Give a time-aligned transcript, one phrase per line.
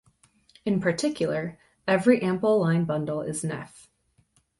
[0.65, 3.87] In particular, every ample line bundle is nef.